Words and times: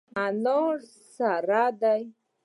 انار 0.25 0.77
سره 1.15 1.63
دي. 1.81 2.01